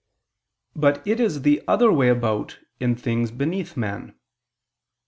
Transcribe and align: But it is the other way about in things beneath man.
But 0.75 1.05
it 1.05 1.19
is 1.19 1.43
the 1.43 1.61
other 1.67 1.93
way 1.93 2.09
about 2.09 2.57
in 2.79 2.95
things 2.95 3.29
beneath 3.29 3.77
man. 3.77 4.15